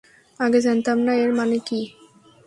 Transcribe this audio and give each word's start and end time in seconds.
আগে 0.39 0.59
জানতাম 0.61 0.97
না 0.99 1.13
এর 1.15 1.31
মানে 1.33 1.57
কী। 1.67 1.81